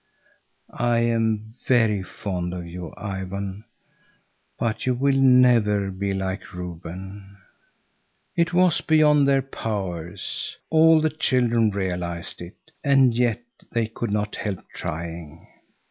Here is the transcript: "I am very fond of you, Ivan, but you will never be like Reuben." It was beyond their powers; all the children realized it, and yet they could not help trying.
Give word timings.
"I 0.73 0.97
am 0.97 1.53
very 1.67 2.01
fond 2.01 2.55
of 2.55 2.65
you, 2.65 2.91
Ivan, 2.97 3.65
but 4.57 4.87
you 4.87 4.95
will 4.95 5.15
never 5.19 5.91
be 5.91 6.11
like 6.11 6.55
Reuben." 6.55 7.37
It 8.35 8.51
was 8.51 8.81
beyond 8.81 9.27
their 9.27 9.43
powers; 9.43 10.57
all 10.71 11.01
the 11.01 11.11
children 11.11 11.69
realized 11.69 12.41
it, 12.41 12.55
and 12.83 13.13
yet 13.15 13.43
they 13.71 13.85
could 13.85 14.11
not 14.11 14.37
help 14.37 14.67
trying. 14.73 15.45